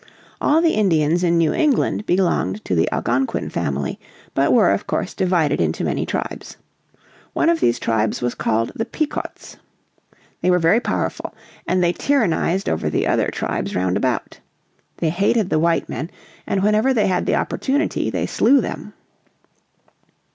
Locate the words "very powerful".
10.57-11.35